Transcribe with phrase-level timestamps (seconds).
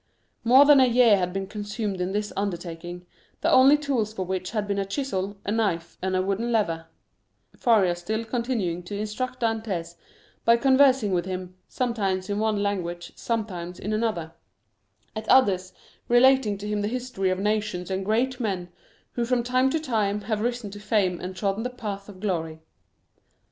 [0.43, 3.05] More than a year had been consumed in this undertaking,
[3.41, 6.87] the only tools for which had been a chisel, a knife, and a wooden lever;
[7.55, 9.97] Faria still continuing to instruct Dantès
[10.43, 14.33] by conversing with him, sometimes in one language, sometimes in another;
[15.15, 15.71] at others,
[16.07, 18.69] relating to him the history of nations and great men
[19.11, 22.59] who from time to time have risen to fame and trodden the path of glory.